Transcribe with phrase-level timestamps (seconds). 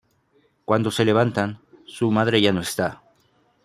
[0.65, 3.03] Cuando se levantan, su madre ya no está.